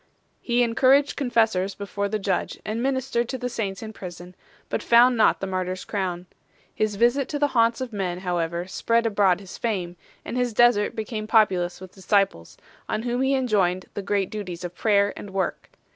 [0.41, 4.33] He encouraged confessors before the judge and ministered to the saints in prison,
[4.67, 6.25] but found not the martyr s crown.
[6.73, 9.95] His visit to the haunts of men however spread abroad his fame,
[10.25, 12.57] and his desert became populous with disciples,
[12.89, 15.69] on whom he enjoined the great duties of prayer and work.